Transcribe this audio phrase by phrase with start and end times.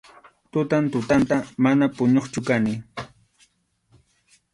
[0.51, 2.75] Tutan tutanta, mana puñuqchu kani.